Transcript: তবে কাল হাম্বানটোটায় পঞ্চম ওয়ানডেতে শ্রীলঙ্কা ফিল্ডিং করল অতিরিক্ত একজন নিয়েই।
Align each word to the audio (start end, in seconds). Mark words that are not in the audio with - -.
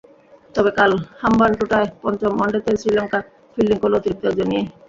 তবে 0.55 0.71
কাল 0.77 0.91
হাম্বানটোটায় 1.21 1.87
পঞ্চম 2.01 2.31
ওয়ানডেতে 2.37 2.71
শ্রীলঙ্কা 2.81 3.19
ফিল্ডিং 3.53 3.77
করল 3.81 3.93
অতিরিক্ত 3.99 4.23
একজন 4.29 4.47
নিয়েই। 4.51 4.67